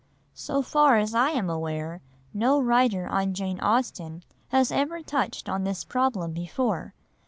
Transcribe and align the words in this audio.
So 0.33 0.63
far 0.63 0.97
as 0.97 1.13
I 1.13 1.29
am 1.29 1.47
aware, 1.47 2.01
no 2.33 2.59
writer 2.59 3.07
on 3.07 3.35
Jane 3.35 3.59
Austen 3.59 4.23
has 4.47 4.71
ever 4.71 5.03
touched 5.03 5.47
on 5.47 5.63
this 5.63 5.83
problem 5.83 6.33
before. 6.33 6.95